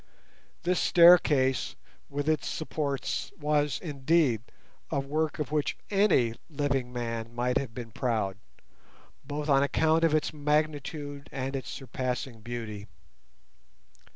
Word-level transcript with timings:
This 0.63 0.79
staircase 0.79 1.75
with 2.09 2.27
its 2.27 2.47
supports 2.49 3.31
was, 3.39 3.79
indeed, 3.83 4.41
a 4.89 4.99
work 4.99 5.37
of 5.37 5.51
which 5.51 5.77
any 5.91 6.33
living 6.49 6.91
man 6.91 7.35
might 7.35 7.59
have 7.59 7.75
been 7.75 7.91
proud, 7.91 8.39
both 9.23 9.47
on 9.47 9.61
account 9.61 10.03
of 10.03 10.15
its 10.15 10.33
magnitude 10.33 11.29
and 11.31 11.55
its 11.55 11.69
surpassing 11.69 12.41
beauty. 12.41 12.87